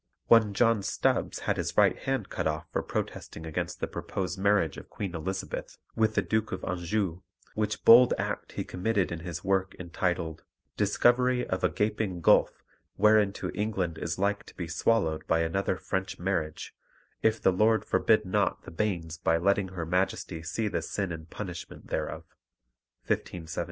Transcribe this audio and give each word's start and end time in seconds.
One 0.29 0.55
John 0.55 0.81
Stubbs 0.81 1.41
had 1.45 1.57
his 1.57 1.77
right 1.77 1.95
hand 1.95 2.27
cut 2.29 2.47
off 2.47 2.65
for 2.73 2.81
protesting 2.81 3.45
against 3.45 3.79
the 3.79 3.87
proposed 3.87 4.39
marriage 4.39 4.77
of 4.77 4.89
Queen 4.89 5.13
Elizabeth 5.13 5.77
with 5.95 6.15
the 6.15 6.23
Duke 6.23 6.51
of 6.51 6.63
Anjou, 6.63 7.21
which 7.53 7.85
bold 7.85 8.15
act 8.17 8.53
he 8.53 8.63
committed 8.63 9.11
in 9.11 9.19
his 9.19 9.43
work 9.43 9.75
entitled 9.77 10.41
_Discoverie 10.75 11.45
of 11.45 11.63
a 11.63 11.69
Gaping 11.69 12.19
Gulf 12.19 12.63
whereinto 12.97 13.51
England 13.51 13.99
is 13.99 14.17
like 14.17 14.43
to 14.45 14.55
be 14.55 14.67
swallowed 14.67 15.27
by 15.27 15.41
another 15.41 15.77
French 15.77 16.17
marriage, 16.17 16.73
if 17.21 17.39
the 17.39 17.53
Lord 17.53 17.85
forbid 17.85 18.25
not 18.25 18.63
the 18.63 18.71
banes 18.71 19.19
by 19.19 19.37
letting 19.37 19.67
her 19.67 19.85
Majestie 19.85 20.41
see 20.41 20.67
the 20.67 20.81
sin 20.81 21.11
and 21.11 21.29
punishment 21.29 21.85
thereof_ 21.89 22.23
(1579). 23.05 23.59